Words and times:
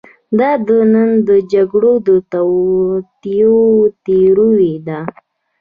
دا 0.39 0.51
د 0.67 0.67
نن 0.93 1.09
د 1.27 1.29
جګړو 1.53 1.93
د 2.07 2.09
توطیو 2.33 3.55
تیوري 4.03 4.75
ده. 4.87 4.99